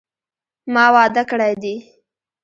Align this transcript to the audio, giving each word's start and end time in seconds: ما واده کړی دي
ما 0.73 0.85
واده 0.95 1.23
کړی 1.29 1.53
دي 1.61 1.75